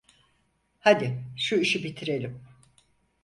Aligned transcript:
Hadi 0.79 1.23
şu 1.37 1.55
işi 1.55 1.83
bitirelim. 1.83 2.41